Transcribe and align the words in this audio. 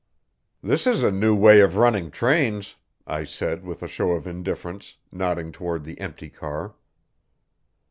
"This 0.63 0.87
is 0.87 1.03
a 1.03 1.11
new 1.11 1.35
way 1.35 1.59
of 1.59 1.77
running 1.77 2.09
trains," 2.09 2.75
I 3.05 3.23
said 3.23 3.63
with 3.63 3.83
a 3.83 3.87
show 3.87 4.13
of 4.13 4.25
indifference, 4.25 4.95
nodding 5.11 5.51
toward 5.51 5.83
the 5.83 5.99
empty 5.99 6.31
car. 6.31 6.73